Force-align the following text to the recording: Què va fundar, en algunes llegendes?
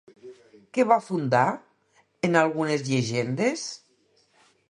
Què 0.77 0.85
va 0.91 0.95
fundar, 1.07 1.41
en 2.29 2.39
algunes 2.43 2.83
llegendes? 2.87 3.67